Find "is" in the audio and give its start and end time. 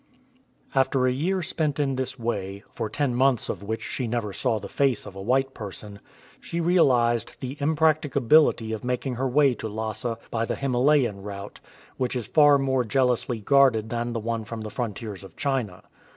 12.15-12.25